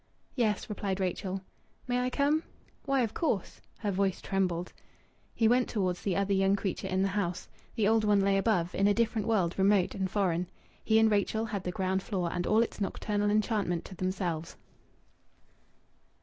[0.33, 1.41] "Yes," replied Rachel.
[1.87, 2.41] "May I come?"
[2.85, 4.73] "Why, of course!" Her voice trembled.
[5.35, 7.47] He went towards the other young creature in the house.
[7.75, 10.49] The old one lay above, in a different world remote and foreign.
[10.83, 14.57] He and Rachel had the ground floor and all its nocturnal enchantment to themselves.